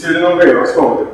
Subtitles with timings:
[0.00, 1.02] se ele não veio, responda.
[1.02, 1.09] Os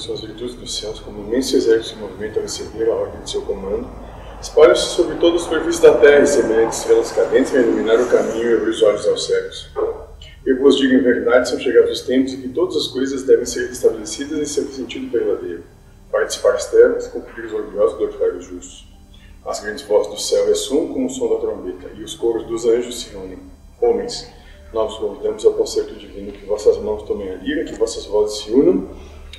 [0.00, 3.30] são as virtudes dos céus, como imenso exército se movimenta a receber a ordem de
[3.30, 3.88] seu comando,
[4.40, 8.50] espalham-se sobre toda a superfície da terra, e semelhantes estrelas cadentes, a iluminar o caminho
[8.50, 9.68] e abrir os olhos aos cegos.
[10.46, 13.44] Eu vos digo em verdade, são chegados os tempos em que todas as coisas devem
[13.44, 15.64] ser estabelecidas em seu sentido verdadeiro.
[16.10, 18.86] Participar as trevas, cumprir os orgulhosos, glorificar os justos.
[19.44, 22.64] As grandes vozes do céu ressoam como o som da trombeta, e os coros dos
[22.64, 23.38] anjos se unem.
[23.80, 24.26] Homens,
[24.72, 28.50] nós convidamos ao concerto divino que vossas mãos tomem a lira, que vossas vozes se
[28.50, 28.88] unam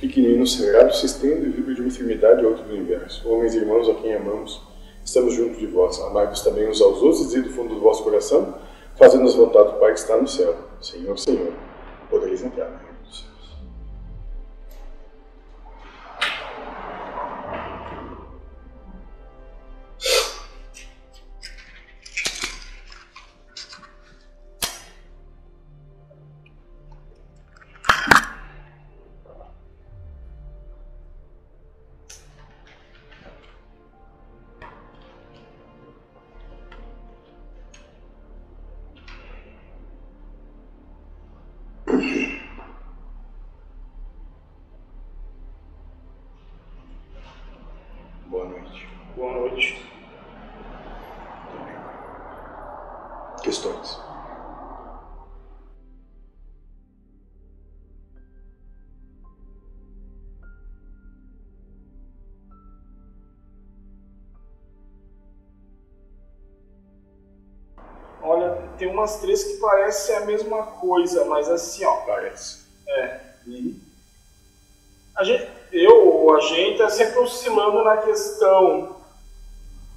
[0.02, 2.74] e que no hino sagrado se estenda e vibre de uma enfermidade a outro do
[2.74, 3.26] universo.
[3.28, 4.60] Homens e irmãos a quem amamos,
[5.04, 6.00] estamos juntos de vós.
[6.00, 8.54] Amai-vos também uns aos outros e do fundo do vosso coração,
[8.96, 10.56] fazendo-nos vontade do Pai que está no céu.
[10.80, 11.52] Senhor, Senhor,
[12.10, 12.91] podereis entrar
[68.82, 71.98] tem umas três que parecem a mesma coisa, mas assim, ó.
[71.98, 72.64] Parece.
[72.88, 73.20] É.
[75.14, 78.96] A gente, eu ou a gente é sempre oscilando na questão.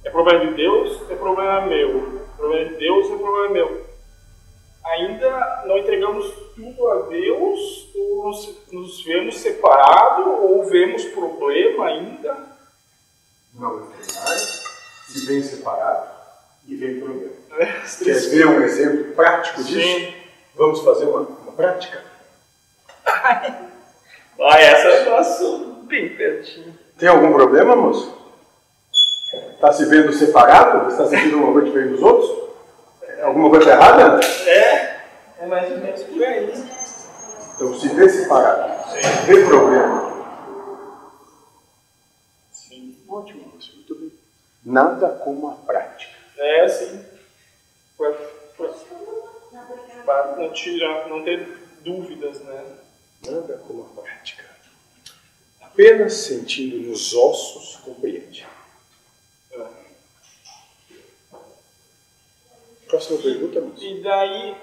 [0.04, 1.10] É problema de Deus?
[1.10, 2.20] É problema meu.
[2.20, 3.10] É problema de Deus?
[3.10, 3.86] É problema meu.
[4.84, 12.36] Ainda não entregamos tudo a Deus, ou nos, nos vemos separados, ou vemos problema ainda.
[13.52, 14.38] Não entregar,
[15.08, 16.15] se vem separado
[16.66, 17.32] e vem problema.
[17.58, 17.66] É,
[18.04, 19.80] Quer ver um exemplo prático disso?
[19.80, 20.14] Sim.
[20.54, 22.02] Vamos fazer uma, uma prática?
[24.38, 26.76] Ah, essa eu faço bem pertinho.
[26.98, 28.14] Tem algum problema, moço?
[29.54, 30.90] Está se vendo separado?
[30.90, 32.30] Está sentindo uma coisa diferente dos outros?
[33.02, 34.20] É Alguma coisa errada?
[34.46, 35.00] É,
[35.40, 36.52] é mais ou menos por aí.
[37.54, 38.74] Então, se vê separado,
[39.26, 40.12] vê problema.
[42.52, 42.96] Sim.
[43.08, 44.12] Ótimo, moço, muito bem.
[44.64, 46.15] Nada como a prática.
[46.38, 47.04] É, sim.
[47.96, 48.12] Pra,
[48.56, 48.68] pra,
[50.04, 51.46] pra não tirar, não ter
[51.80, 52.76] dúvidas, né?
[53.26, 54.44] Nada como a prática.
[55.60, 58.46] Apenas sentindo nos ossos compreende.
[59.52, 59.66] É.
[62.88, 63.84] Próxima pergunta, moço.
[63.84, 64.56] E daí,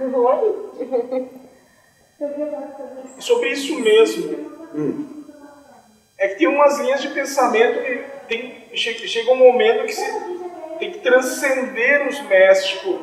[0.00, 1.28] Oi?
[3.20, 5.24] sobre isso mesmo, Hum.
[6.18, 10.29] é que tem umas linhas de pensamento que tem, che- chega um momento que que
[11.02, 13.00] transcender os mestres, tipo,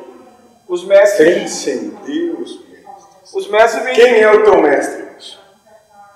[0.66, 3.34] os mestres, Transcender os mestres.
[3.34, 5.08] os mestres vêm Quem é o teu mestre,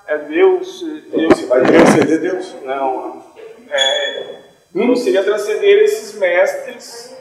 [0.07, 2.55] é Deus, Então Deus, você vai transcender Deus.
[2.63, 3.23] não,
[3.69, 4.35] é,
[4.73, 7.15] não seria transcender esses mestres,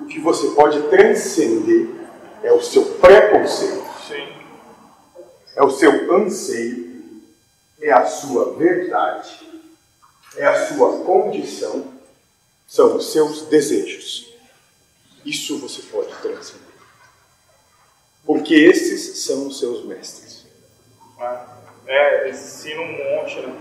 [0.00, 1.88] O que você pode transcender
[2.42, 4.28] é o seu preconceito, sim,
[5.56, 6.86] é o seu anseio,
[7.80, 9.48] é a sua verdade,
[10.36, 11.95] é a sua condição,
[12.66, 14.32] são os seus desejos.
[15.24, 16.66] Isso você pode transcender.
[18.24, 20.44] Porque esses são os seus mestres.
[21.18, 23.56] Ah, é, eles ensinam um monte, né?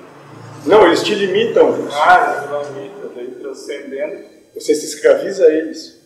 [0.66, 1.88] Não, eles te limitam.
[1.92, 4.25] Ah, economita, daí transcendendo.
[4.56, 6.00] Você se escraviza a eles.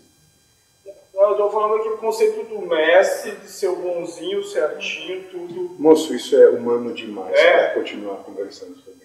[1.13, 5.75] Não, eu estou falando aqui o conceito do mestre, de ser bonzinho, certinho, tudo.
[5.77, 7.67] Moço, isso é humano demais É.
[7.67, 8.98] para continuar conversando sobre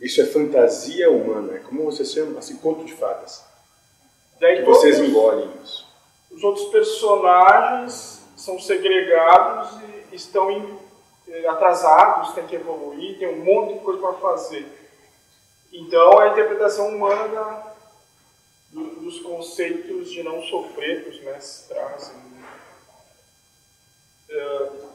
[0.00, 0.20] isso.
[0.20, 3.44] É fantasia humana, é como você chama, assim, conto de fadas.
[4.40, 5.86] Daí Que vocês todos engolem isso.
[6.30, 9.78] os outros personagens são segregados
[10.10, 10.78] e estão em-
[11.28, 14.66] eh, atrasados, tem que evoluir, tem um monte de coisa para fazer.
[15.72, 17.74] Então, a interpretação humana da,
[18.70, 22.16] do, dos conceitos de não sofrer que os mestres trazem.
[24.30, 24.88] Uh,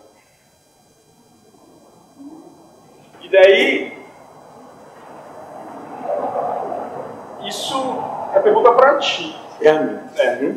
[3.21, 3.94] e daí,
[7.47, 7.75] isso
[8.33, 9.35] é pergunta para ti.
[9.61, 9.99] É a mim.
[10.17, 10.51] É.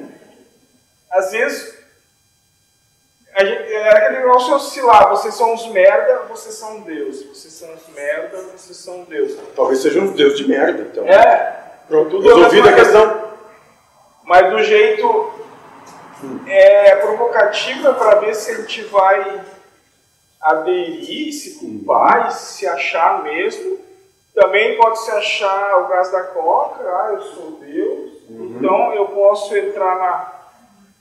[1.10, 1.78] Às vezes,
[3.34, 5.08] a gente, é aquele negócio oscilar.
[5.10, 7.22] Vocês são os merda, vocês são Deus.
[7.24, 9.36] Vocês são os merda, vocês são Deus.
[9.54, 11.04] Talvez sejam uns Deus de merda, então.
[11.06, 11.56] É.
[11.86, 13.28] Pronto, tudo resolvida a questão.
[14.24, 15.32] Mas do jeito
[16.46, 19.40] é, provocativo é para ver se a gente vai
[20.40, 23.78] aderir, se culpar e se achar mesmo.
[24.38, 28.12] Também pode se achar o gás da coca, ah, eu sou Deus.
[28.30, 28.56] Uhum.
[28.56, 30.32] Então eu posso entrar na,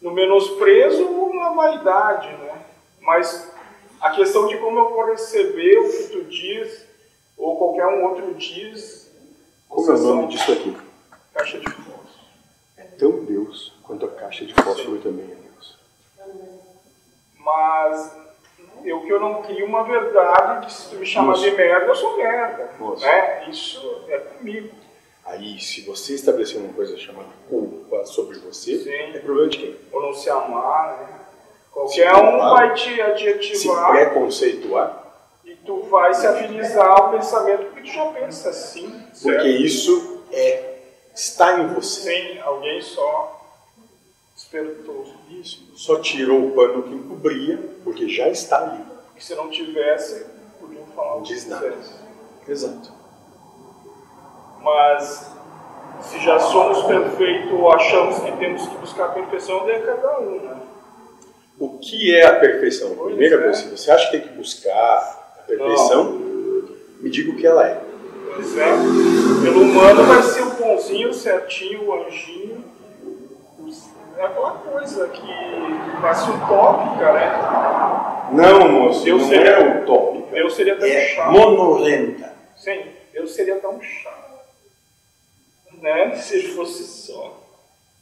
[0.02, 2.66] no menosprezo ou na vaidade, né?
[3.00, 3.52] Mas
[4.02, 6.84] a questão de como eu vou receber o que tu diz,
[7.38, 9.08] ou qualquer um outro diz.
[9.70, 10.76] Como é o nome disso aqui?
[11.32, 12.08] Caixa de fósforo.
[12.76, 15.02] É tão Deus quanto a caixa de fósforo Sim.
[15.02, 15.78] também é Deus.
[17.38, 18.18] Mas
[18.84, 21.96] eu que eu não crio uma verdade que se tu me chamar de merda, eu
[21.96, 22.70] sou merda.
[23.00, 23.50] Né?
[23.50, 24.70] Isso é comigo.
[25.26, 29.18] Aí, se você estabelecer uma coisa chamada culpa sobre você, Sim.
[29.18, 29.76] é problema de quem?
[29.92, 31.20] Ou não se amar, né?
[31.72, 33.86] Qualquer um vai te adjetivar.
[33.86, 35.04] Se preconceituar.
[35.46, 38.90] E tu vai se afinizar ao pensamento porque tu já pensa assim.
[39.14, 39.36] Certo?
[39.36, 40.80] Porque isso é,
[41.14, 42.10] está em você.
[42.10, 43.37] Sim, alguém só
[44.48, 45.06] despertou.
[45.30, 45.68] Isso.
[45.76, 48.84] Só tirou o pano que encobria, porque já está ali.
[49.08, 50.26] Porque se não tivesse,
[50.60, 51.74] podiam falar Não diz nada.
[52.48, 52.94] Exato.
[54.62, 55.32] Mas
[56.02, 60.20] se já somos perfeitos ou achamos que temos que buscar a perfeição, daí é cada
[60.20, 60.58] um, né?
[61.60, 62.94] O que é a perfeição?
[62.96, 63.44] Pois Primeira é.
[63.44, 66.12] coisa, se você acha que tem que buscar a perfeição,
[67.00, 67.82] me diga o que ela é.
[68.34, 68.66] Pois é.
[69.44, 72.77] Pelo humano vai ser o bonzinho, o certinho, o anjinho.
[74.18, 77.32] É aquela coisa que ser utópica, né?
[78.32, 80.32] Não, moço, Deus não seria- é utópica.
[80.32, 81.32] Deus seria tão É chato.
[81.32, 82.34] monorenta.
[82.56, 82.82] Sim,
[83.14, 84.28] Deus seria tão chato.
[85.82, 86.16] Né?
[86.16, 87.44] Se fosse só.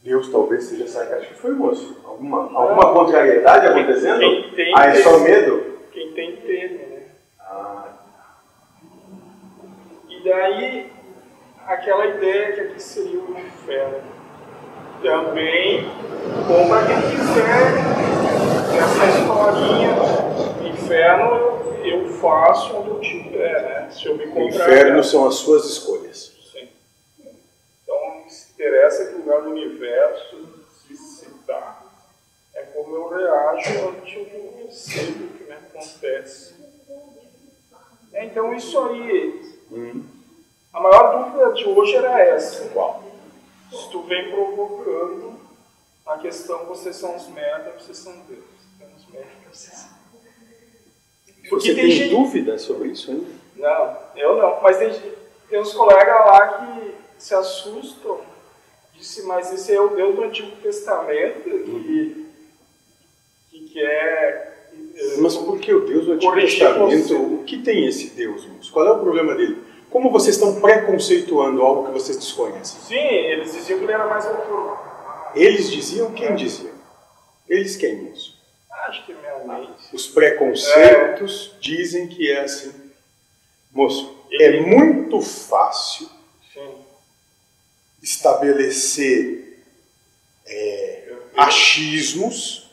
[0.01, 1.33] Deus talvez seja sarcástico.
[1.35, 1.99] Foi, moço?
[2.05, 4.19] Alguma, alguma contrariedade acontecendo?
[4.19, 5.79] Quem tem, ah, é só medo?
[5.91, 7.03] Quem tem teme, né?
[7.39, 7.87] Ah,
[10.09, 10.91] E daí,
[11.67, 14.14] aquela ideia que aqui seria o inferno.
[15.05, 15.83] Também,
[16.47, 17.75] bom para quem quiser,
[18.75, 19.95] essa historinha,
[20.73, 23.91] inferno eu faço onde eu tiver, né?
[23.91, 24.67] Se eu me o encontrar.
[24.67, 26.33] inferno são as suas escolhas.
[26.51, 26.67] Sim.
[27.83, 30.37] Então, se interessa que lugar do universo
[30.87, 31.83] se citar
[32.55, 34.69] é como eu reajo ante o que eu
[35.37, 36.55] que me acontece.
[38.11, 40.03] É, então, isso aí, Hum.
[40.73, 42.65] a maior dúvida de hoje era essa.
[42.69, 43.04] Qual?
[43.75, 45.39] Se tu vem provocando
[46.05, 48.43] a questão, vocês são os merda, vocês são Deus.
[48.79, 49.85] São os merda, vocês
[51.49, 53.27] Porque Você tem tem gente- dúvida sobre isso ainda?
[53.55, 54.61] Não, eu não.
[54.61, 54.91] Mas tem,
[55.49, 58.19] tem uns colegas lá que se assustam.
[58.93, 62.25] Disse, mas esse é o Deus do Antigo Testamento que,
[63.51, 64.69] que quer.
[64.95, 67.15] eh, Mas por que o Deus do Antigo Testamento?
[67.35, 68.69] O que tem esse Deus?
[68.69, 69.61] Qual é o problema dele?
[69.95, 72.81] Como vocês estão preconceituando algo que vocês desconhecem?
[72.81, 74.77] Sim, eles diziam que ele era mais reformado.
[75.33, 76.73] Eles diziam quem dizia?
[77.47, 78.37] Eles quem, moço?
[78.89, 79.71] Acho que é minha mente.
[79.93, 82.73] Os preconceitos dizem que é assim.
[83.71, 86.09] Moço, é Ele- muito fácil
[86.53, 86.75] Sim.
[88.03, 89.63] estabelecer
[90.45, 92.69] é, achismos,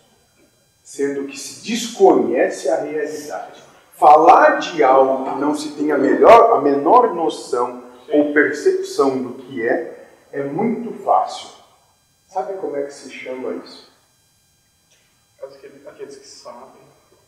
[0.83, 3.62] sendo que se desconhece a realidade.
[4.03, 9.35] Falar de algo que não se tem a, melhor, a menor noção ou percepção do
[9.35, 11.51] que é, é muito fácil.
[12.29, 13.93] Sabe como é que se chama isso?
[15.87, 16.83] Aqueles, que sabem.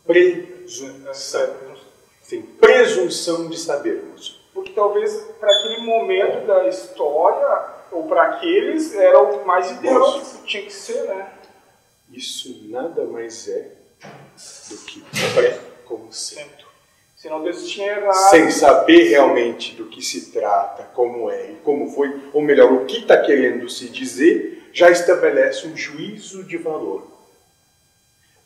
[0.05, 1.41] Presunção.
[1.41, 1.75] É,
[2.21, 4.45] Sim, presunção de sabermos.
[4.53, 10.43] Porque talvez para aquele momento da história, ou para aqueles, era o mais ideal que
[10.43, 11.31] tinha que ser, né?
[12.11, 13.71] Isso nada mais é
[14.69, 15.01] do que
[15.33, 16.64] preconceito.
[17.25, 18.13] Senão Deus tinha errado.
[18.29, 22.85] Sem saber realmente do que se trata, como é e como foi, ou melhor, o
[22.85, 27.01] que está querendo se dizer, já estabelece um juízo de valor.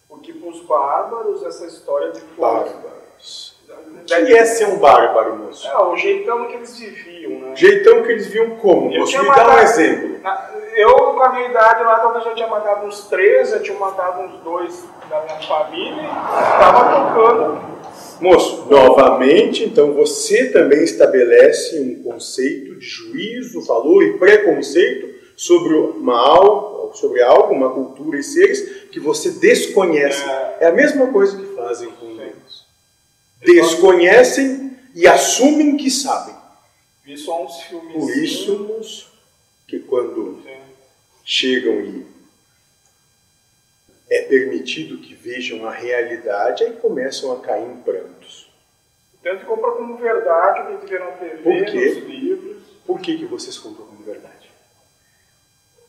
[0.08, 3.54] Porque para os bárbaros, essa história de Bárbaros.
[4.02, 5.68] O que é ser um bárbaro, moço?
[5.68, 7.56] É, o jeitão que eles viviam, né?
[7.58, 8.94] Jeitão que eles viam como?
[8.94, 10.20] Eu Moço, me dá um matado- exemplo.
[10.22, 13.78] Na- Eu, com a minha idade lá, talvez eu tinha matado uns três, eu tinha
[13.78, 17.79] matado uns dois da minha família, estava tocando
[18.22, 25.08] Moço, novamente, então você também estabelece um conceito de juízo, valor e preconceito
[25.38, 30.22] sobre uma algo, sobre algo, uma cultura e seres que você desconhece.
[30.60, 32.66] É a mesma coisa que fazem com Deus.
[33.42, 36.36] Desconhecem e assumem que sabem.
[37.94, 39.06] Por isso,
[39.66, 40.50] que quando Sim.
[41.24, 42.19] chegam e
[44.10, 48.50] é permitido que vejam a realidade, aí começam a cair em prantos.
[49.22, 51.86] Tanto compra como verdade o que vê na TV, Por quê?
[51.96, 52.58] nos livros.
[52.86, 54.50] Por que, que vocês compram como verdade?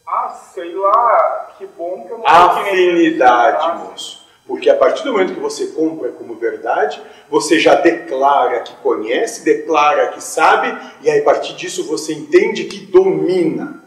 [0.06, 4.28] Ah, sei lá, que bom que eu não Afinidade, moço.
[4.46, 9.44] Porque a partir do momento que você compra como verdade, você já declara que conhece,
[9.44, 13.84] declara que sabe, e aí a partir disso você entende que domina.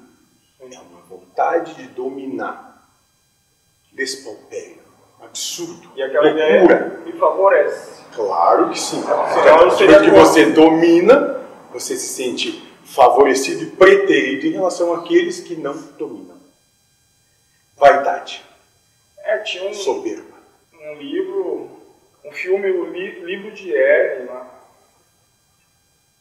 [0.62, 2.73] É uma vontade de dominar
[3.94, 4.82] despautério,
[5.22, 5.92] absurdo.
[5.96, 7.02] E aquela loucura.
[7.06, 8.04] me favorece.
[8.14, 9.02] Claro que sim.
[9.78, 15.74] Senão, que você domina, você se sente favorecido e preterido em relação àqueles que não
[15.98, 16.38] dominam.
[17.78, 18.44] Vaidade.
[19.20, 20.38] É, tinha um, soberba.
[20.74, 21.72] Um livro,
[22.26, 23.74] um filme, o li, livro de
[24.28, 24.50] lá.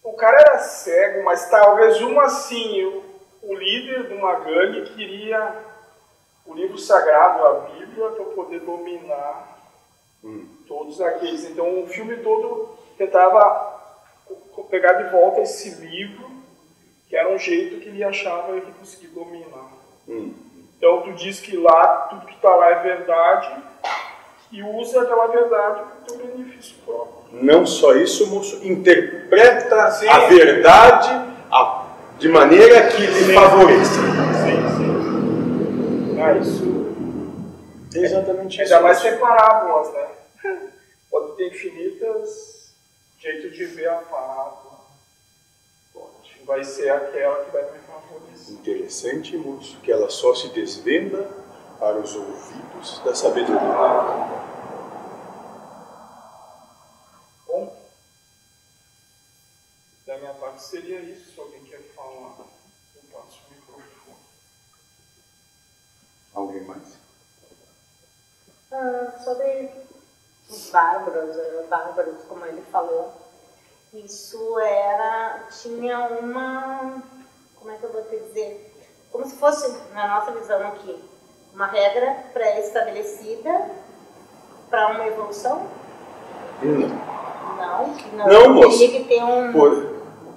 [0.02, 3.04] O cara era cego, mas talvez uma assim, o,
[3.42, 5.71] o líder de uma gangue queria
[6.46, 9.58] o livro sagrado, a Bíblia, para poder dominar
[10.22, 10.46] hum.
[10.66, 11.44] todos aqueles.
[11.44, 13.80] Então o filme todo tentava
[14.70, 16.30] pegar de volta esse livro,
[17.08, 19.70] que era um jeito que ele achava que conseguia dominar.
[20.08, 20.34] Hum.
[20.76, 23.62] Então tu diz que lá, tudo que está lá é verdade,
[24.50, 27.22] e usa aquela verdade para o teu benefício próprio.
[27.32, 30.08] Não só isso, moço, interpreta Sim.
[30.08, 31.32] a verdade
[32.18, 34.11] de maneira que lhe favoreça.
[36.22, 36.62] Ah, isso.
[37.94, 38.74] É exatamente é, isso.
[38.74, 40.72] Ainda mais ser parábolas, né?
[41.10, 42.74] Pode ter infinitas
[43.18, 44.80] jeitos de ver a parábola.
[45.92, 46.40] Pode.
[46.44, 48.54] Vai ser aquela que vai me favorecer.
[48.54, 51.28] Interessante, moço, que ela só se desvenda
[51.78, 53.60] para os ouvidos da sabedoria.
[53.60, 54.48] Ah.
[57.48, 57.76] Bom,
[60.06, 61.34] da minha parte seria isso.
[61.34, 62.38] Se alguém quer falar,
[62.94, 63.82] eu passo o microfone.
[66.34, 66.96] Alguém mais?
[68.70, 69.70] Ah, sobre
[70.48, 73.12] os bárbaros, eh, bárbaros, como ele falou,
[73.92, 75.46] isso era.
[75.62, 77.02] tinha uma.
[77.56, 78.72] como é que eu vou te dizer?
[79.10, 80.98] Como se fosse, na nossa visão aqui,
[81.54, 83.70] uma regra pré-estabelecida
[84.70, 85.66] para uma evolução?
[86.62, 87.12] Não.
[87.56, 88.26] Não, não.
[88.26, 88.78] Não, moço.
[88.78, 89.52] Teria que ter um.
[89.52, 89.92] Por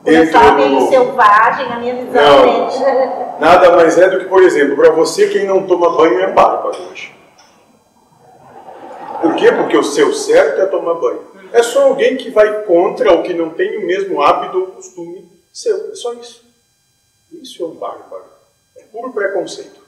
[0.05, 2.45] Começar meio selvagem, a minha visão.
[2.45, 6.31] Não, nada mais é do que, por exemplo, para você quem não toma banho é
[6.31, 7.14] bárbaro hoje.
[9.25, 9.51] Por quê?
[9.51, 11.49] Porque o seu certo é tomar banho.
[11.51, 15.29] É só alguém que vai contra ou que não tem o mesmo hábito ou costume
[15.53, 15.91] seu.
[15.91, 16.43] É só isso.
[17.31, 18.25] Isso é um bárbaro.
[18.75, 19.83] É puro preconceito.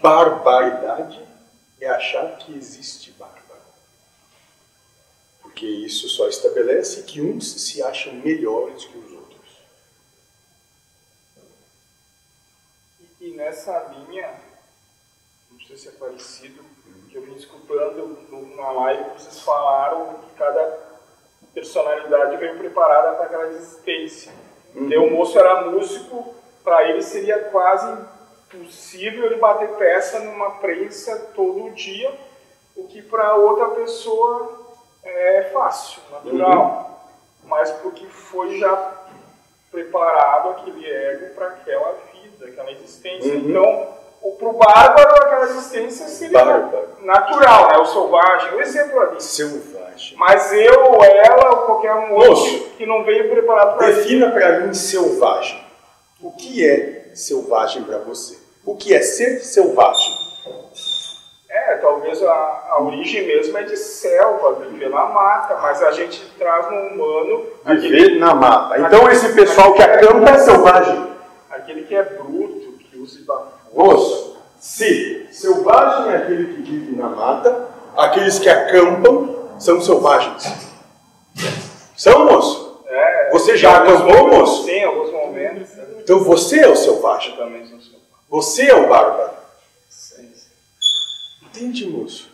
[0.00, 1.20] Barbaridade
[1.80, 3.38] é achar que existe bárbaro
[5.58, 9.50] porque isso só estabelece que uns se acham melhores que os outros.
[13.20, 14.28] E, e nessa linha,
[15.52, 16.60] não sei se é parecido,
[17.08, 20.88] que eu vim escutando numa live que vocês falaram que cada
[21.54, 24.32] personalidade veio preparada para aquela existência.
[24.74, 24.86] Uhum.
[24.86, 27.86] Então, o moço era músico, para ele seria quase
[28.52, 32.12] impossível ele bater peça numa prensa todo dia,
[32.74, 34.66] o que para outra pessoa
[35.04, 37.06] é fácil, natural,
[37.44, 37.48] uhum.
[37.48, 39.06] mas porque foi já
[39.70, 42.07] preparado aquele ego para aquela
[42.38, 43.32] vida, aquela existência.
[43.34, 43.50] Uhum.
[43.50, 43.98] Então,
[44.38, 46.88] para o bárbaro, aquela existência seria bárbaro.
[47.02, 47.78] natural, né?
[47.78, 49.22] o selvagem, o exemplo ali.
[49.22, 50.16] Selvagem.
[50.16, 54.74] Mas eu, ela, ou qualquer um outro que não veio preparado para Defina para mim
[54.74, 55.64] selvagem.
[56.20, 58.36] O que é selvagem para você?
[58.64, 60.18] O que é ser selvagem?
[61.48, 66.22] É, talvez a, a origem mesmo é de selva, viver na mata, mas a gente
[66.38, 67.46] traz no humano.
[67.64, 68.78] Viver aquele, na mata.
[68.78, 71.08] Então aquele, esse pessoal que acampa é selvagem.
[71.50, 72.02] Aquele que é
[73.72, 80.44] Moço, se selvagem é aquele que vive na mata, aqueles que acampam são selvagens.
[81.96, 82.82] São, moço?
[82.86, 84.64] É, você já acampou, moço?
[84.64, 85.68] Sim, alguns momentos.
[85.98, 87.32] Então você é o selvagem.
[87.32, 88.08] Eu também sou selvagem.
[88.28, 89.38] Você é o bárbaro.
[91.42, 92.28] Entende, moço?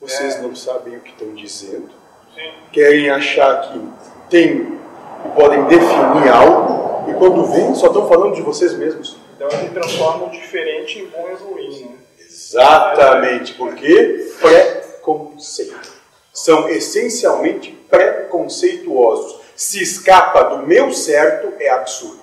[0.00, 0.42] Vocês é.
[0.42, 1.88] não sabem o que estão dizendo.
[2.34, 2.52] Sim.
[2.72, 3.88] Querem achar que
[4.28, 4.78] tem,
[5.22, 9.16] que podem definir algo, e quando vêm, só estão falando de vocês mesmos.
[9.38, 11.98] Então eles transformam o diferente em bom e ruim, né?
[12.18, 15.92] Exatamente, porque preconceito.
[16.32, 19.40] São essencialmente preconceituosos.
[19.54, 22.22] Se escapa do meu certo, é absurdo.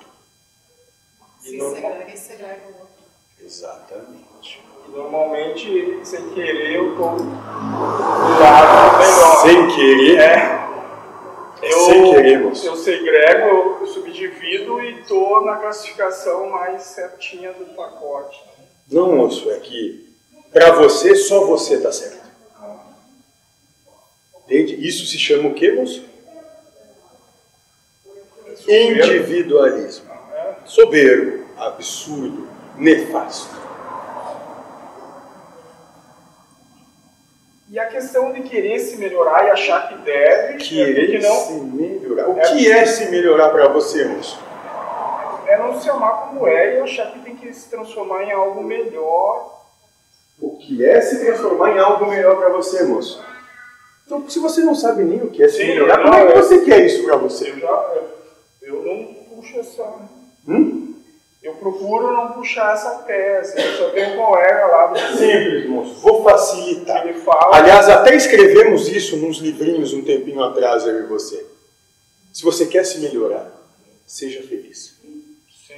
[1.39, 3.05] Se e segrega o outro.
[3.41, 4.62] Exatamente.
[4.86, 9.41] E normalmente, sem querer, eu tô do lado melhor.
[9.41, 10.64] Sem querer, É.
[11.65, 12.67] Eu, sem querer, moço.
[12.67, 18.39] eu segrego, eu subdivido e tô na classificação mais certinha do pacote.
[18.91, 20.05] Não, moço, é que
[20.53, 22.25] para você, só você está certo.
[24.45, 24.88] Entende?
[24.88, 26.05] Isso se chama o quê, moço?
[28.67, 30.12] Individualismo.
[30.34, 30.55] É.
[30.65, 33.64] Soberbo, absurdo, nefasto.
[37.75, 41.36] E a questão de querer se melhorar e achar que deve, é Querer porque não,
[41.36, 42.29] se melhorar.
[42.29, 44.39] O que é se melhorar para você, moço?
[45.46, 48.63] é não se amar como é e achar que tem que se transformar em algo
[48.63, 49.62] melhor.
[50.39, 53.22] O que é se transformar em algo melhor para você, moço?
[54.05, 56.32] Então, se você não sabe nem o que é se Sim, melhorar, como é que
[56.32, 57.50] é- você quer isso para você?
[57.51, 57.94] Eu já
[58.62, 59.84] eu não puxo essa.
[60.48, 60.85] Hum?
[61.46, 63.56] Eu procuro não puxar essa tese.
[63.56, 65.94] Eu só tenho um colega lá do Simples, moço.
[66.02, 67.06] Vou facilitar.
[67.08, 67.58] ele fala.
[67.58, 71.46] Aliás, até escrevemos isso nos livrinhos um tempinho atrás, eu e você.
[72.34, 73.52] Se você quer se melhorar,
[74.08, 74.96] seja feliz.
[75.68, 75.75] Sim,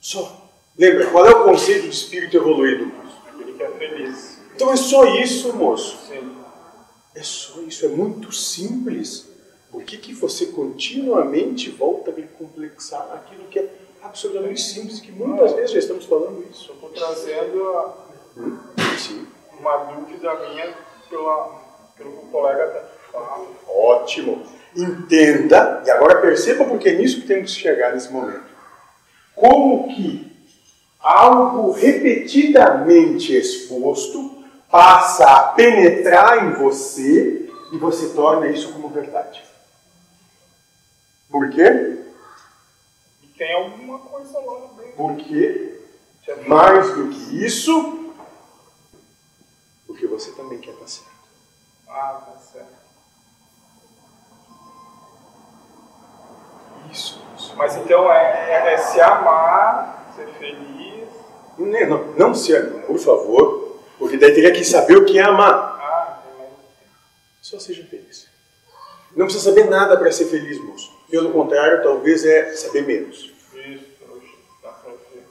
[0.00, 0.48] Só.
[0.78, 3.18] Lembra, qual é o conceito de espírito evoluído, moço?
[3.40, 4.38] ele quer feliz.
[4.56, 5.98] Então é só isso, moço.
[6.08, 6.34] Sim.
[7.14, 9.28] É só isso, é muito simples.
[9.70, 13.68] Por que, que você continuamente volta a complexar aquilo que é
[14.02, 16.64] absolutamente simples, que muitas vezes já estamos falando isso?
[16.66, 17.94] Só estou trazendo a-
[18.36, 18.58] Hum?
[19.58, 20.72] Uma dúvida minha
[21.08, 21.60] pela,
[21.96, 23.46] pelo que o colega tá fala.
[23.68, 24.42] Ótimo.
[24.74, 28.44] Entenda, e agora perceba porque é nisso que temos que chegar nesse momento.
[29.34, 30.30] Como que
[31.00, 39.42] algo repetidamente exposto passa a penetrar em você e você torna isso como verdade.
[41.28, 41.98] Por quê?
[43.40, 44.92] Tem alguma coisa lá dentro.
[44.98, 45.80] Porque,
[46.46, 48.12] mais do que isso,
[49.86, 51.10] porque você também quer estar certo.
[51.88, 52.80] Ah, tá certo.
[56.92, 57.18] Isso.
[57.38, 57.54] isso.
[57.56, 61.08] Mas então é, é- é se amar, ser feliz.
[61.56, 65.22] Não, não, não se ame, por favor, porque daí teria que saber o que é
[65.22, 65.78] amar.
[65.80, 66.50] Ah, mais-
[67.40, 68.28] Só seja feliz.
[69.16, 71.00] Não precisa saber nada para ser feliz, moço.
[71.10, 73.18] Pelo contrário, talvez é saber menos.
[73.52, 75.26] isso, hoje dá pra ver.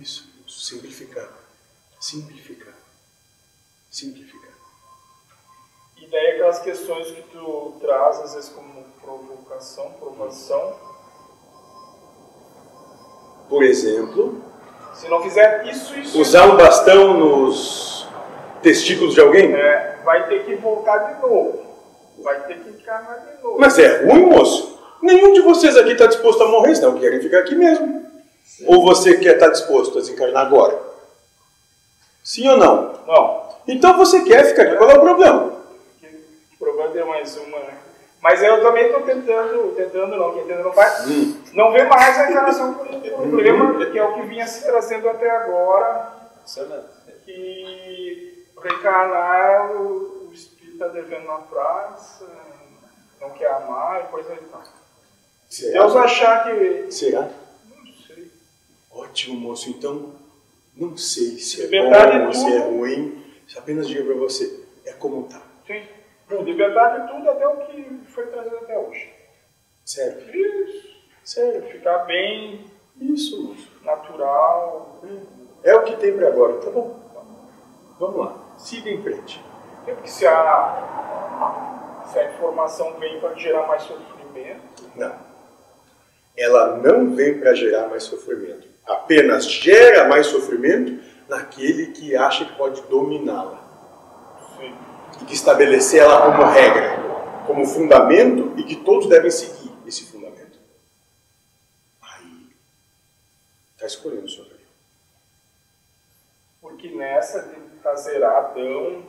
[0.00, 1.28] Isso, simplificar.
[2.00, 2.72] Simplificar.
[3.90, 4.50] Simplificar.
[6.00, 10.76] E daí aquelas questões que tu traz, às vezes, como provocação, provação.
[13.48, 14.42] Por exemplo,
[14.94, 18.06] Se não fizer isso, isso, usar um bastão nos
[18.62, 19.52] testículos de alguém?
[19.54, 21.62] é, vai ter que voltar de novo.
[22.18, 23.58] Vai ter que encarnar de novo.
[23.58, 24.78] Mas é ruim, moço.
[25.02, 28.11] Nenhum de vocês aqui está disposto a morrer, senão querem ficar aqui mesmo.
[28.66, 30.78] Ou você quer estar disposto a desencarnar agora?
[32.22, 32.92] Sim ou não?
[33.06, 35.52] Não, Então você quer ficar aqui, qual é o problema?
[36.00, 37.78] que provando é mais uma, né?
[38.20, 41.42] Mas eu também estou tentando, tentando não, quem tenta não faz, Hum.
[41.54, 45.08] não vê mais a encarnação como um problema, que é o que vinha se trazendo
[45.08, 46.12] até agora,
[47.24, 52.24] que reencarnar o, o espírito está devendo na praça,
[53.20, 54.62] não quer amar e coisa e tal.
[55.72, 56.92] Deus achar que.
[56.92, 57.28] Será?
[59.12, 59.68] Ótimo, moço.
[59.68, 60.14] Então,
[60.74, 63.22] não sei se é Liberdade bom é ou se é ruim.
[63.54, 65.42] Apenas diga para você, é como tá.
[65.66, 65.82] Sim.
[66.42, 69.12] Liberdade de tudo até o que foi trazido até hoje.
[69.84, 70.34] Sério.
[70.34, 71.02] Isso.
[71.22, 71.62] Sério.
[71.70, 72.64] Ficar bem
[72.98, 73.68] Isso, moço.
[73.84, 75.02] natural.
[75.62, 76.98] É o que tem para agora, tá bom?
[78.00, 78.56] Vamos lá.
[78.58, 79.44] Siga em frente.
[79.84, 84.62] Porque se a, se a informação vem para gerar mais sofrimento,
[84.96, 85.14] Não.
[86.34, 88.71] Ela não vem para gerar mais sofrimento.
[88.86, 93.60] Apenas gera mais sofrimento naquele que acha que pode dominá-la.
[95.20, 96.96] E que estabelecer ela como regra,
[97.46, 100.58] como fundamento e que todos devem seguir esse fundamento.
[102.00, 102.48] Aí,
[103.74, 104.60] está escolhendo sofrer.
[106.60, 109.04] porque nessa de fazer Adão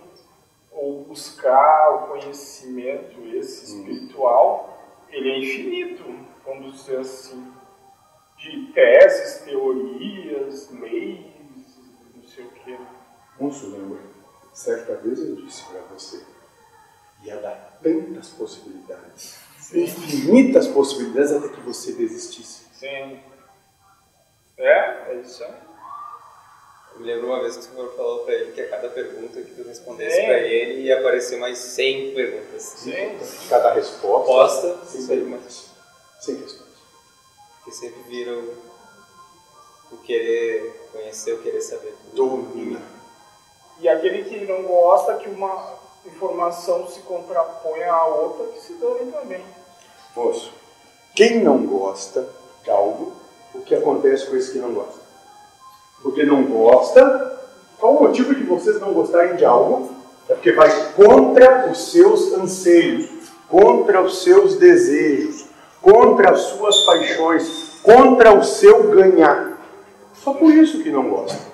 [0.71, 6.03] ou buscar o conhecimento esse espiritual, ele é infinito,
[6.45, 7.53] vamos dizer assim,
[8.43, 11.25] de teses, teorias, leis,
[12.13, 12.77] não sei o quê.
[13.39, 13.99] Moço, lembra?
[14.53, 16.21] Certa vez eu disse para você,
[17.23, 19.37] ia dar tantas possibilidades,
[19.73, 22.65] infinitas possibilidades até que você desistisse.
[22.73, 23.19] Sim.
[24.57, 25.53] É, é isso aí.
[26.93, 29.41] Eu me lembro uma vez que o senhor falou para ele que a cada pergunta
[29.41, 32.61] que tu respondesse para ele ia aparecer mais 100 perguntas.
[32.61, 33.17] Sim.
[33.49, 34.67] Cada resposta.
[34.67, 35.71] Resposta, sim, perguntas.
[36.19, 36.62] Sem questões.
[37.63, 38.43] Que sempre viram
[39.91, 42.15] o querer conhecer, o querer saber tudo.
[42.15, 42.81] Domina.
[43.79, 49.11] E aquele que não gosta que uma informação se contrapõe à outra, que se dane
[49.11, 49.43] também.
[50.15, 50.53] Moço,
[51.15, 52.27] quem não gosta
[52.63, 53.13] de algo,
[53.53, 55.01] o que acontece com esse que não gosta?
[56.01, 57.41] Porque não gosta,
[57.79, 59.89] qual o motivo de vocês não gostarem de algo?
[60.27, 65.42] É porque vai contra os seus anseios, contra os seus desejos,
[65.83, 69.59] contra as suas paixões, contra o seu ganhar.
[70.13, 71.51] Só por isso que não gosta.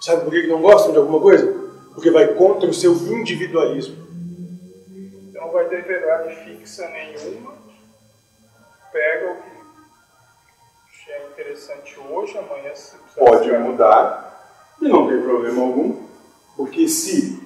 [0.00, 1.52] Sabe por que não gostam de alguma coisa?
[1.92, 3.96] Porque vai contra o seu individualismo.
[5.28, 7.52] Então não vai ter verdade fixa nenhuma.
[8.92, 9.36] Pega o
[11.04, 16.06] que é interessante hoje, amanhã se Pode mudar e não tem problema algum.
[16.56, 17.42] Porque se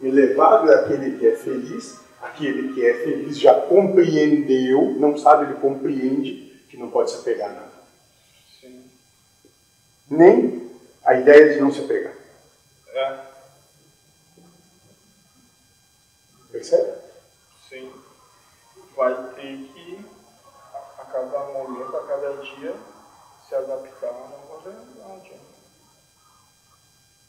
[0.00, 5.60] elevado é aquele que é feliz, aquele que é feliz já compreendeu, não sabe, ele
[5.60, 7.72] compreende que não pode se apegar a nada.
[8.60, 8.90] Sim.
[10.10, 10.70] Nem
[11.04, 12.14] a ideia de não se apegar.
[12.88, 13.20] É.
[16.50, 16.98] Percebe?
[17.68, 17.92] Sim.
[18.96, 20.04] Vai ter que,
[20.98, 22.74] a cada momento, a cada dia,
[23.46, 25.32] se adaptar a uma modernidade.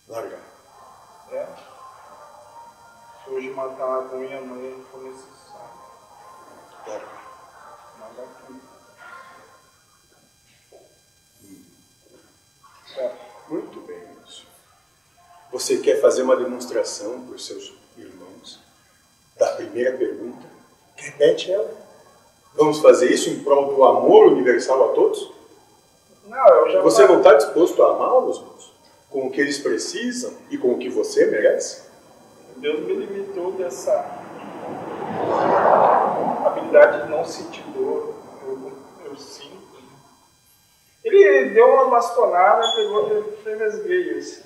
[0.08, 0.40] Largar.
[1.32, 1.77] É.
[3.30, 5.38] Hoje matar a unha, amanhã for necessário.
[6.88, 7.28] Largar.
[8.00, 8.62] Largar tudo.
[13.50, 14.48] Muito bem, moço.
[15.52, 18.60] Você quer fazer uma demonstração para os seus irmãos
[19.38, 20.46] da primeira pergunta?
[20.96, 21.70] Repete ela.
[22.56, 25.32] Vamos fazer isso em prol do amor universal a todos?
[26.26, 28.42] Não, eu já Você não está disposto a amá-los?
[29.10, 31.87] Com o que eles precisam e com o que você merece?
[32.58, 34.06] Deus me limitou dessa
[36.46, 38.16] habilidade de não sentir dor.
[38.44, 38.72] Eu,
[39.06, 39.68] eu sinto
[41.08, 44.44] ele deu uma bastonada, pegou, teve as veias.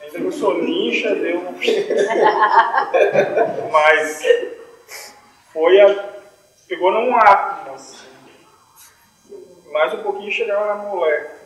[0.00, 1.40] Ainda eu sou ninja, deu.
[3.72, 4.22] Mas
[5.52, 6.04] foi a...
[6.68, 8.06] pegou num átomo, assim.
[9.70, 11.40] Mais um pouquinho chegava na molécula.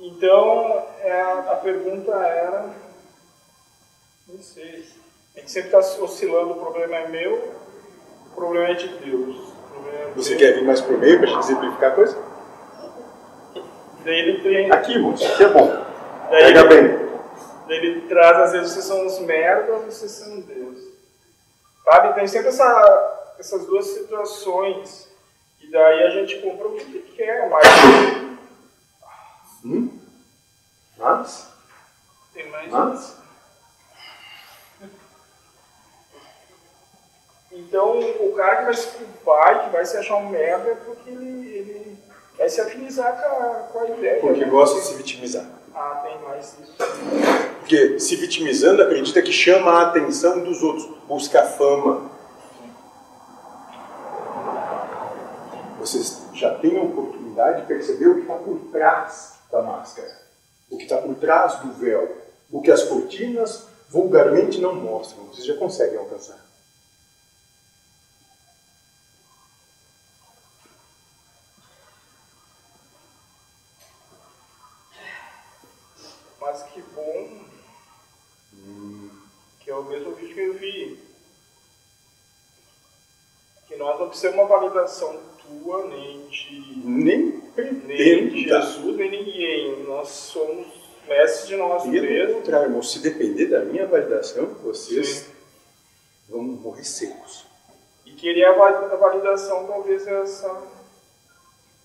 [0.00, 2.68] Então, é, a pergunta era...
[4.28, 4.86] Não sei.
[5.34, 7.54] A gente sempre está oscilando, o problema é meu,
[8.26, 9.52] o problema é de Deus.
[9.92, 12.16] É Você quer vir mais pro meio para exemplificar a coisa?
[14.04, 14.70] Daí ele tem...
[14.70, 15.66] Aqui, é bom.
[16.30, 17.08] Daí Pega ele, bem.
[17.66, 20.78] Daí ele traz, às vezes, vocês são uns merda ou vocês são Deus.
[21.84, 22.14] Sabe?
[22.14, 25.08] Tem sempre essa, essas duas situações.
[25.60, 27.66] E daí a gente compra o que quer, mas.
[29.64, 29.98] Hum?
[30.98, 31.48] Mas?
[32.34, 32.70] Tem mais.
[32.70, 33.21] Mas?
[37.52, 41.10] Então, o cara que vai se culpar, que vai se achar um merda, é porque
[41.10, 41.98] ele, ele
[42.38, 44.20] é se afinizar com a, com a ideia.
[44.20, 44.50] Porque né?
[44.50, 45.46] gosta de se vitimizar.
[45.74, 46.74] Ah, tem mais isso.
[47.60, 52.10] Porque se vitimizando acredita que chama a atenção dos outros, busca fama.
[55.78, 60.08] Vocês já têm a oportunidade de perceber o que está por trás da máscara,
[60.70, 62.16] o que está por trás do véu,
[62.50, 65.24] o que as cortinas vulgarmente não mostram.
[65.26, 66.51] Vocês já conseguem alcançar.
[76.52, 77.28] Mas que bom
[79.60, 80.98] que é o mesmo vídeo que eu vi.
[83.66, 87.42] Que nós não precisamos uma validação tua, nem de, nem,
[87.86, 89.84] nem de Jesus, nem ninguém.
[89.84, 90.66] Nós somos
[91.08, 92.10] mestres de nós mesmos.
[92.10, 95.32] Pelo contrário, irmão, se depender da minha validação, vocês Sim.
[96.28, 97.46] vão morrer secos.
[98.04, 100.54] E querer a validação, talvez, é essa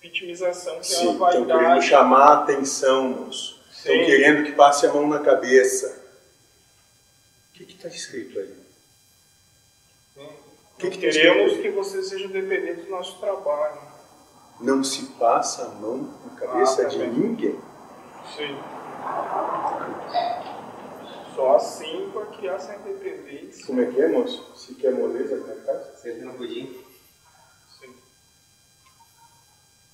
[0.02, 1.82] vitimização que Sim, ela vai então dar.
[1.82, 3.57] chamar a atenção, moço.
[3.78, 6.04] Estão querendo que passe a mão na cabeça.
[7.50, 8.68] O que está escrito aí?
[10.80, 13.82] Que, que queremos que você seja dependente do nosso trabalho.
[14.60, 17.60] Não se passa a mão na cabeça ah, de ninguém.
[18.36, 18.58] Sim.
[21.36, 23.66] Só assim para criar essa independência.
[23.68, 24.56] Como é que é, moço?
[24.56, 25.98] Se quer moleza, na casa?
[25.98, 26.84] Senta no pudim.
[27.80, 27.96] Sim.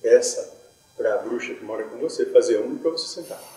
[0.02, 0.58] Peça
[0.96, 3.53] para a bruxa que mora com você fazer um para você sentar.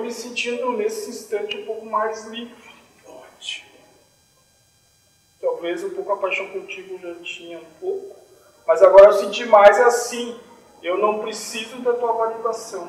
[0.00, 2.54] Eu me sentindo nesse instante um pouco mais livre.
[3.06, 3.68] Ótimo.
[5.38, 8.16] Talvez um pouco a paixão contigo já tinha um pouco,
[8.66, 10.40] mas agora eu senti mais assim.
[10.82, 12.88] eu não preciso da tua validação.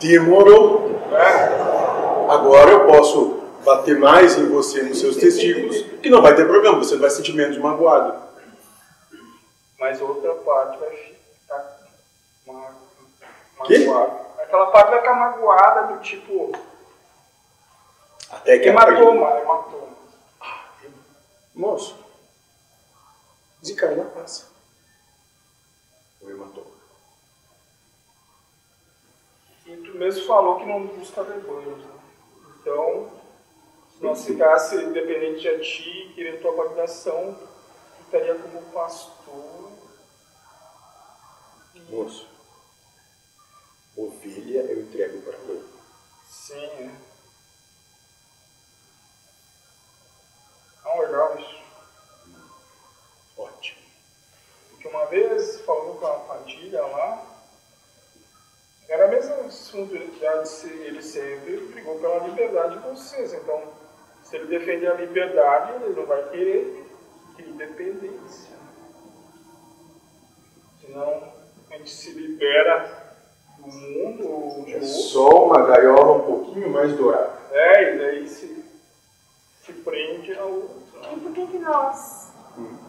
[0.00, 0.92] Demorou.
[1.12, 6.46] É, Agora eu posso bater mais em você nos seus testículos, que não vai ter
[6.46, 8.18] problema, você não vai sentir menos magoado.
[9.78, 11.78] mas outra parte vai ficar
[12.46, 12.74] ma-
[13.66, 13.86] Quê?
[14.46, 16.52] Aquela vai ficar magoada do tipo
[18.30, 19.96] Até que hematoma, hematoma.
[21.52, 21.98] Moço,
[23.60, 24.46] desencarna na praça.
[26.20, 26.76] O hematoma.
[29.66, 31.84] E tu mesmo falou que não busca rebanhos.
[31.84, 31.90] Né?
[32.60, 33.10] Então,
[33.90, 39.72] se não ficasse dependente de ti, querendo tua validação, tu estaria como pastor.
[41.90, 42.35] Moço,
[43.96, 45.64] ovelha eu entrego para lobo.
[46.28, 46.90] Sim, é.
[50.84, 51.56] Não, legal isso.
[53.36, 53.80] Ótimo.
[54.70, 57.26] Porque uma vez, falando com a Padilha lá,
[58.88, 63.32] era o mesmo assunto, de se- ele sempre brigou pela liberdade de vocês.
[63.34, 63.72] Então,
[64.22, 66.86] se ele defende a liberdade, ele não vai querer
[67.38, 68.56] independência.
[70.80, 71.32] Senão,
[71.70, 73.05] a gente se libera
[73.66, 77.32] do mundo, de É outro, só uma gaiola um pouquinho mais dourada.
[77.52, 78.64] é, e daí se,
[79.64, 80.76] se prende ao outro.
[81.14, 82.28] E por que, que nós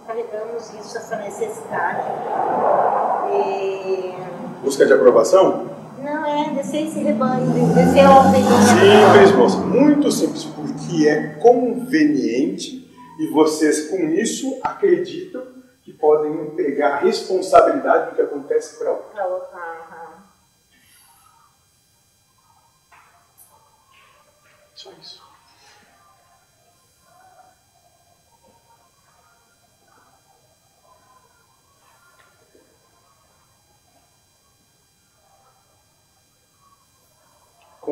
[0.06, 2.08] carregamos isso, essa necessidade
[3.32, 4.64] de...
[4.64, 5.76] Busca de aprovação?
[6.00, 9.12] Não, é descer esse rebanho, descer a ovelhinha.
[9.14, 9.58] Simples, moça.
[9.58, 12.88] Muito simples, porque é conveniente
[13.20, 15.42] e vocês com isso acreditam
[15.84, 19.06] que podem pegar a responsabilidade do que acontece para outra.
[19.14, 19.58] Pra outra,
[24.78, 25.22] Só isso.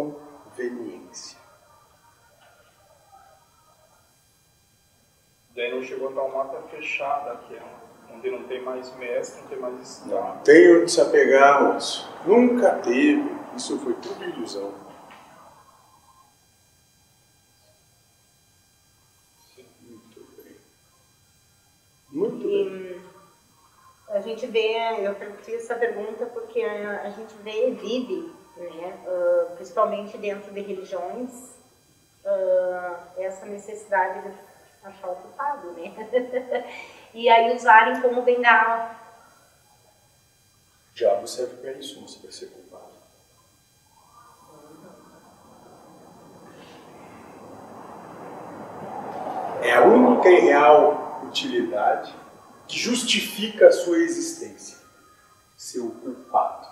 [0.06, 1.38] Conveniência.
[5.56, 7.82] Daí não chegou a uma mata fechada aquela,
[8.14, 9.82] onde não tem mais mestre, não tem mais Não
[10.18, 10.44] estado.
[10.44, 12.08] tem onde se apegar, moço.
[12.26, 13.34] Nunca teve.
[13.56, 14.74] Isso foi tudo ilusão.
[19.82, 20.56] Muito bem.
[22.12, 22.45] Muito bem.
[22.56, 23.02] E
[24.08, 25.14] a gente vê, eu
[25.44, 31.56] fiz essa pergunta porque a, gente vê, vive, né, ah, principalmente dentro de religiões,
[32.26, 34.38] ah, essa necessidade de
[34.84, 35.94] achar o culpado, né?
[37.14, 38.96] e aí usarem como bengala.
[40.92, 42.86] O diabo serve para isso, moço, para ser culpado.
[49.62, 52.25] É a única e real utilidade
[52.68, 54.78] que justifica a sua existência.
[55.58, 56.68] Ser o culpado.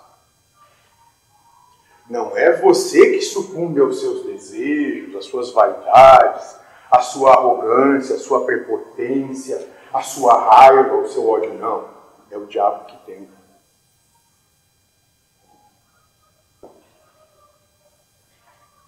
[2.08, 6.56] Não é você que sucumbe aos seus desejos, às suas vaidades,
[6.90, 11.88] à sua arrogância, à sua prepotência, à sua raiva, ao seu ódio, não.
[12.30, 13.28] É o diabo que tem.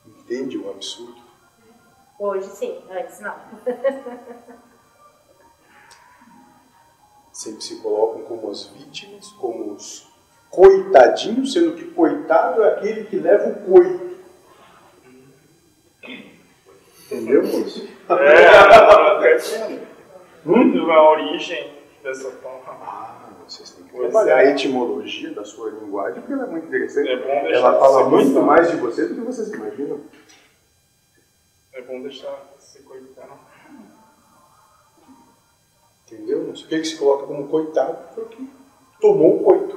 [0.04, 1.22] Entende o absurdo?
[2.18, 3.34] Hoje sim, antes não.
[7.36, 10.08] Sempre se colocam como as vítimas, como os
[10.48, 14.16] coitadinhos, sendo que coitado é aquele que leva o coito.
[17.04, 17.86] Entendeu, moço?
[18.08, 19.76] É,
[20.46, 22.72] muito a origem dessa palavra.
[22.80, 24.46] Ah, vocês têm que Pois trabalhar é.
[24.46, 27.10] a etimologia da sua linguagem, porque ela é muito interessante.
[27.10, 28.42] É ela fala muito cristão.
[28.46, 30.00] mais de você do que vocês imaginam.
[31.74, 33.55] É bom deixar se coitado.
[36.06, 36.46] Entendeu?
[36.46, 36.64] moço?
[36.64, 38.50] Aquele que se coloca como coitado foi o que
[39.00, 39.76] tomou o coito.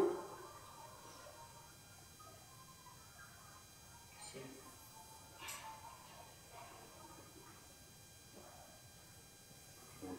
[10.03, 10.15] O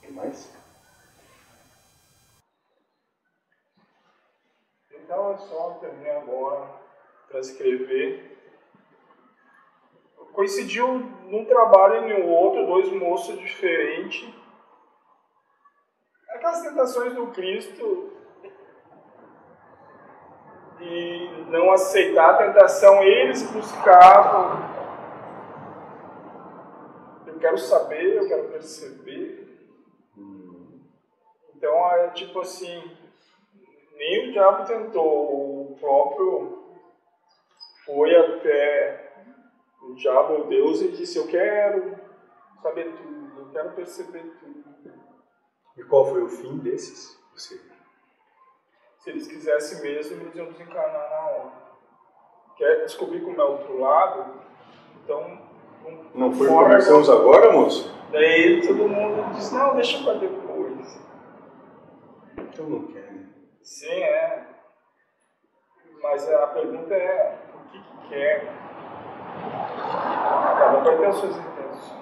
[0.00, 0.50] que mais?
[4.90, 6.66] Então é só terminei agora
[7.28, 8.37] para escrever.
[10.38, 10.86] Coincidiu
[11.24, 14.32] num trabalho e no outro, dois moços diferentes.
[16.28, 18.12] Aquelas tentações do Cristo
[20.80, 24.60] e não aceitar a tentação, eles buscavam.
[27.26, 29.74] Eu quero saber, eu quero perceber.
[31.56, 32.96] Então é tipo assim,
[33.96, 36.78] nem o diabo tentou, o próprio
[37.84, 39.07] foi até
[39.88, 41.96] o diabo ou Deus e disse, eu quero
[42.62, 43.40] saber tudo.
[43.40, 44.64] Eu quero perceber tudo.
[45.76, 47.18] E qual foi o fim desses?
[47.34, 47.60] Você
[48.98, 51.52] Se eles quisessem mesmo, eles iam desencarnar na hora.
[52.56, 54.42] Quer descobrir como é o outro lado?
[55.02, 55.40] Então.
[55.84, 57.96] vamos Não foi o que fora conversamos agora, moço?
[58.10, 61.00] Daí todo mundo diz: não, deixa pra depois.
[62.36, 63.28] então não quer, né?
[63.62, 64.46] Sim, é.
[66.02, 68.67] Mas a pergunta é: por que, que quer?
[69.90, 71.92] Cada um vai ter as suas intenções.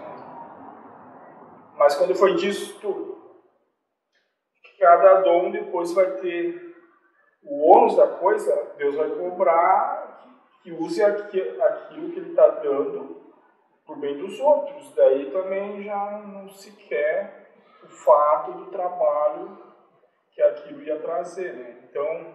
[1.77, 3.17] Mas quando foi dito
[4.63, 6.75] que cada dom depois vai ter
[7.43, 10.07] o ônus da coisa, Deus vai cobrar
[10.63, 13.25] que use aqui- aquilo que ele está dando
[13.87, 14.93] por bem dos outros.
[14.95, 17.53] Daí também já não se quer
[17.85, 19.65] o fato do trabalho
[20.33, 21.53] que aquilo ia trazer.
[21.55, 21.89] Né?
[21.89, 22.35] Então,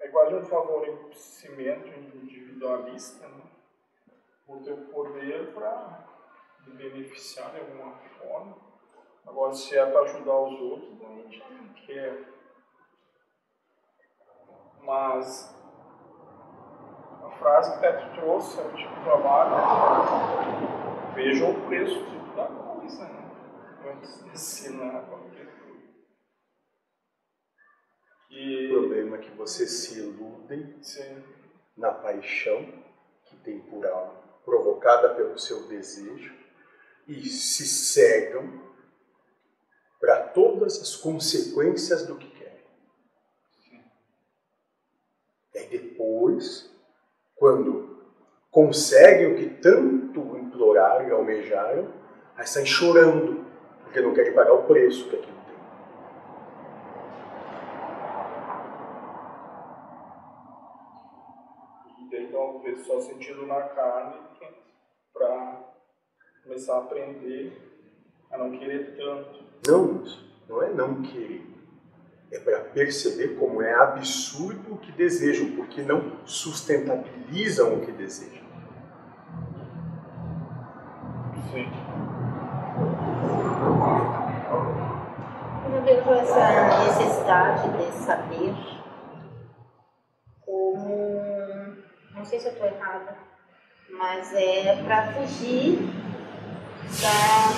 [0.00, 3.51] é quase um favorecimento individualista, né?
[4.56, 6.06] O teu poder para
[6.66, 8.56] me beneficiar de alguma forma.
[9.26, 12.28] Agora, se é para ajudar os outros, a gente não quer.
[14.82, 15.54] Mas
[17.22, 19.54] a frase que até trouxe, é o tipo de trabalho,
[21.14, 23.30] veja o preço de toda coisa, né?
[23.92, 25.92] Antes de ensinar qualquer coisa.
[28.28, 30.80] O E, problema é que você se iludem
[31.76, 32.82] na paixão
[33.24, 36.34] que tem por algo, provocada pelo seu desejo,
[37.06, 38.60] e se cegam
[40.00, 42.64] para todas as consequências do que querem.
[45.54, 46.70] E depois,
[47.36, 48.02] quando
[48.50, 51.92] conseguem o que tanto imploraram e almejaram,
[52.36, 53.44] aí saem chorando,
[53.82, 55.42] porque não querem pagar o preço que aquilo tem.
[62.00, 64.31] e daí então ver só sentido na carne
[65.22, 65.62] para
[66.42, 67.52] começar a aprender
[68.32, 69.44] a não querer tanto.
[69.68, 70.04] Não,
[70.48, 71.46] não é não querer.
[72.32, 78.42] É para perceber como é absurdo o que desejam, porque não sustentabilizam o que desejam.
[81.52, 81.70] Sim.
[85.72, 88.54] Eu vejo essa necessidade de saber
[90.40, 91.76] como.
[92.14, 93.16] Não sei se eu estou errada,
[93.92, 95.78] mas é para fugir
[97.00, 97.48] da,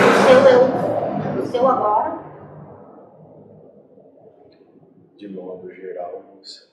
[0.00, 2.24] do seu eu, do seu agora.
[5.16, 6.68] De modo geral, moça,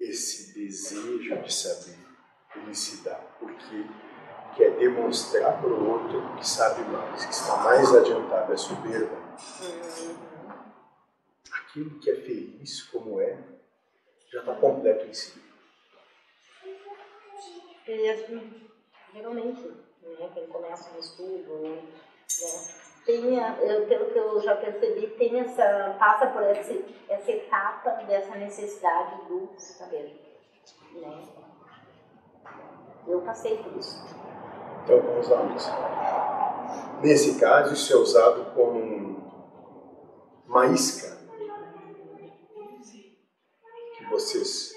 [0.00, 1.98] esse desejo de saber,
[2.56, 3.86] ele se dá porque
[4.56, 9.16] quer demonstrar para o outro que sabe mais, que está mais adiantado, é soberba.
[11.52, 13.38] Aquilo que é feliz como é,
[14.30, 15.47] já está completo em si.
[17.88, 18.68] E, assim,
[19.14, 19.62] geralmente,
[20.02, 21.82] né, quem começa um estudo, né,
[23.06, 28.34] tem, eu, pelo que eu já percebi, tem essa, passa por esse, essa etapa dessa
[28.36, 30.20] necessidade do saber.
[30.92, 31.22] Né?
[33.06, 34.04] Eu passei por isso.
[34.84, 35.28] Então vamos
[35.66, 37.00] lá.
[37.02, 39.18] Nesse caso, isso é usado como um-
[40.46, 41.16] uma isca
[43.96, 44.74] que vocês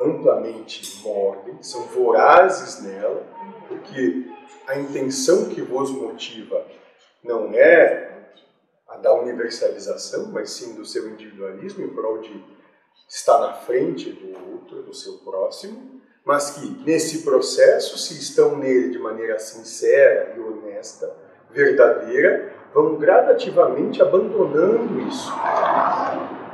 [0.00, 3.26] amplamente mordem, são vorazes nela,
[3.66, 4.26] porque
[4.66, 6.64] a intenção que vos motiva
[7.22, 8.30] não é
[8.86, 12.44] a da universalização, mas sim do seu individualismo em prol de
[13.08, 18.90] estar na frente do outro, do seu próximo, mas que nesse processo, se estão nele
[18.90, 21.14] de maneira sincera e honesta,
[21.50, 25.32] verdadeira, vão gradativamente abandonando isso,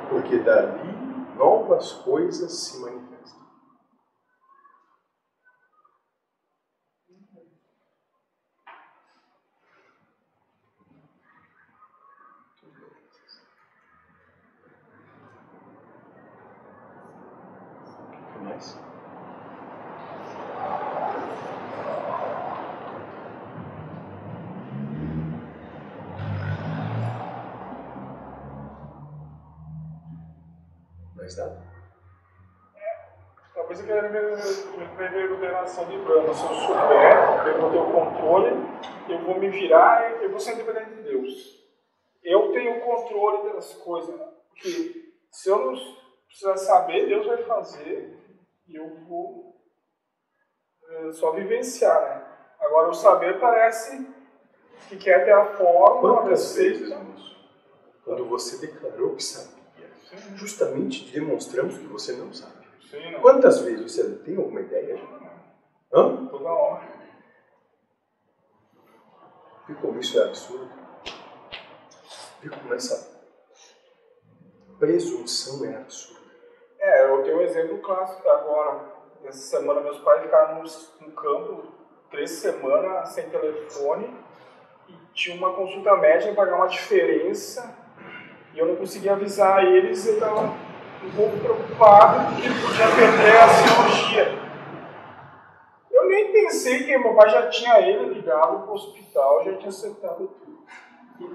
[0.09, 0.95] porque dali
[1.37, 3.05] novas coisas se manifestam.
[18.13, 18.79] O que mais?
[31.17, 31.63] Mais nada?
[33.55, 34.09] Talvez eu queira
[35.65, 36.35] de Brahma.
[36.35, 38.51] Se eu souber, eu vou ter o controle,
[39.09, 41.65] eu vou me virar, eu vou ser independente de Deus.
[42.23, 44.15] Eu tenho o controle das coisas.
[44.51, 45.75] Porque se eu não
[46.27, 48.19] precisar saber, Deus vai fazer
[48.69, 49.57] e eu vou
[50.89, 52.25] é, só vivenciar, né?
[52.61, 54.07] Agora, o saber parece
[54.89, 57.37] que quer ter a forma, Quantas vezes, moço,
[58.05, 59.91] quando você declarou que sabia,
[60.35, 62.65] justamente demonstramos que você não sabe.
[62.91, 63.21] Sim, não.
[63.21, 64.99] Quantas vezes você tem alguma ideia?
[65.95, 66.27] Hã?
[66.27, 66.83] Toda hora.
[69.69, 70.69] Viu como isso é absurdo?
[72.43, 73.15] Viu como essa
[74.79, 76.21] presunção é absurda?
[76.81, 78.93] É, eu tenho um exemplo clássico agora.
[79.25, 81.73] Essa semana meus pais ficaram no, campo
[82.11, 84.15] três semanas sem telefone
[84.89, 87.75] e tinha uma consulta médica para pagar uma diferença
[88.53, 93.49] e eu não conseguia avisar eles, eu estava um pouco preocupado porque podia perder a
[93.49, 94.44] cirurgia.
[96.65, 101.35] Pensei que meu pai já tinha ele ligado para o hospital, já tinha acertado tudo.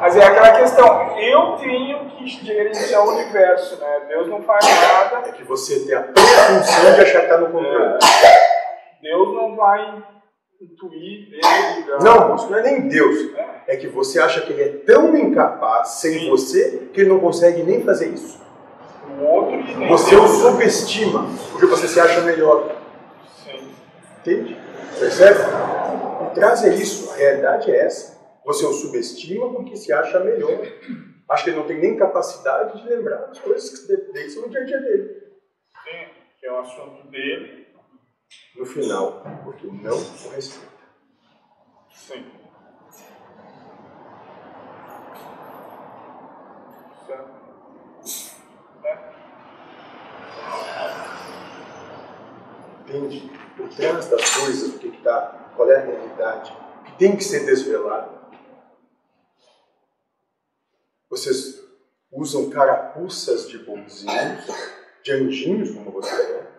[0.00, 4.06] Mas é aquela questão, eu tenho que gerenciar o universo, né?
[4.08, 5.28] Deus não faz nada.
[5.28, 7.98] É que você tem a presunção de achar que está no controle.
[9.02, 10.00] Deus não vai
[10.62, 12.00] intuir, dele ligar.
[12.00, 13.16] Não, isso não é nem Deus.
[13.66, 16.30] É que você acha que ele é tão incapaz sem Sim.
[16.30, 18.40] você que ele não consegue nem fazer isso.
[19.18, 20.30] O outro e nem Você o Deus.
[20.36, 22.79] subestima porque você se acha melhor.
[24.20, 24.54] Entende?
[24.98, 25.38] Percebe?
[26.30, 28.20] E trazer isso, a realidade é essa.
[28.44, 30.60] Você o subestima porque se acha melhor.
[31.28, 34.50] Acho que ele não tem nem capacidade de lembrar as coisas que dele são no
[34.50, 35.08] dia a dia dele.
[35.84, 36.08] Sim,
[36.38, 37.68] que é o assunto dele.
[38.56, 40.70] No final, porque não o respeita.
[41.92, 42.26] Sim.
[47.06, 47.39] Certo.
[52.90, 53.30] Entende?
[53.56, 56.52] Por trás das coisas, o que está, qual é a realidade,
[56.86, 58.18] que tem que ser desvelado.
[61.08, 61.62] Vocês
[62.10, 64.44] usam carapuças de bonzinhos,
[65.04, 66.50] de anjinhos, como você é,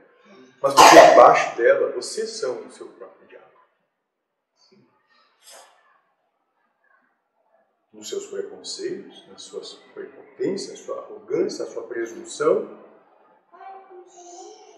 [0.61, 3.45] mas por debaixo dela, vocês são o seu próprio diabo.
[7.91, 12.80] Nos seus preconceitos, nas suas prepotências, sua arrogância, sua presunção,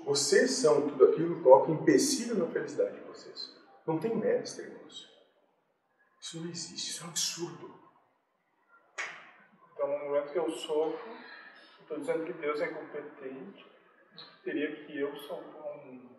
[0.06, 3.56] vocês são tudo aquilo que coloca empecilho na felicidade de vocês.
[3.86, 5.10] Não tem mestre nisso.
[6.20, 7.80] Isso não existe, isso é um absurdo.
[9.74, 11.12] Então, no momento que eu sofro,
[11.82, 13.66] estou dizendo que Deus é incompetente,
[14.43, 16.14] teria que eu salvar o mundo.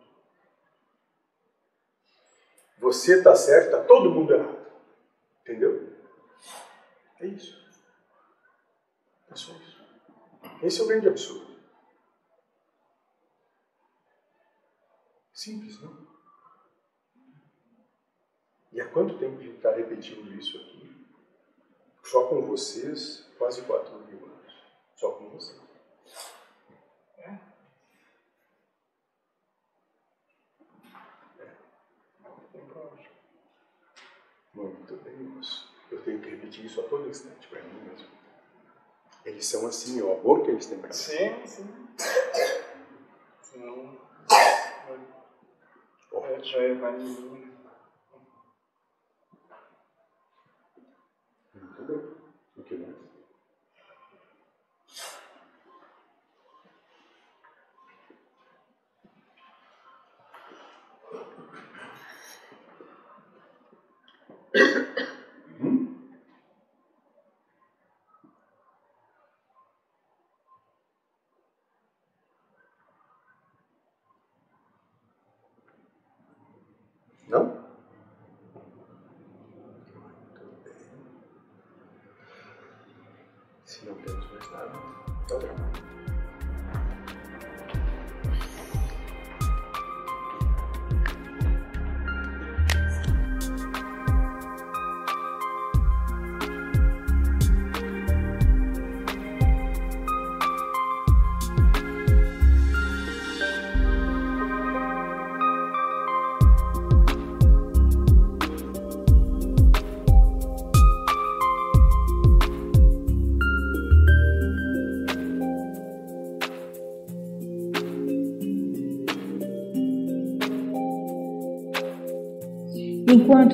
[2.79, 4.65] Você está certo, está todo mundo errado.
[5.41, 5.95] Entendeu?
[7.19, 7.65] É isso.
[9.29, 9.83] É só isso.
[10.61, 11.44] Esse é o grande absurdo.
[15.35, 16.07] Simples, não?
[18.71, 21.05] E há quanto tempo a gente está repetindo isso aqui?
[22.03, 24.53] Só com vocês, quase 4 mil anos.
[24.95, 25.61] Só com vocês.
[32.51, 32.97] Tem problema.
[34.53, 35.69] Muito bem, moço.
[35.91, 38.07] Eu tenho que repetir isso a todo instante para mim mesmo.
[39.25, 40.93] Eles são assim, o amor que eles têm para mim.
[40.93, 41.87] Sim, sim.
[43.41, 44.04] Senão.
[46.25, 47.44] É, já é,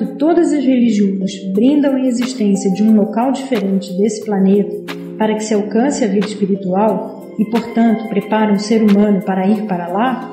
[0.02, 4.74] Enquanto todas as religiões brindam a existência de um local diferente desse planeta
[5.16, 9.62] para que se alcance a vida espiritual e, portanto, preparam o ser humano para ir
[9.62, 10.28] para lá,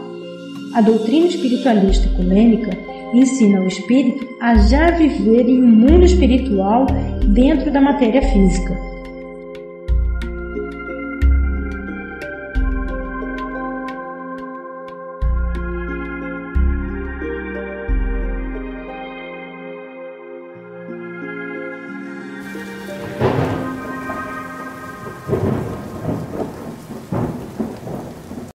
[0.73, 2.71] a doutrina espiritualista ecumênica
[3.13, 6.87] ensina o espírito a já viver em um mundo espiritual
[7.27, 8.75] dentro da matéria física,